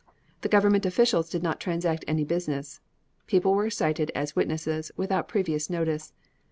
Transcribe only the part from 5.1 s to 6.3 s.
previous notice.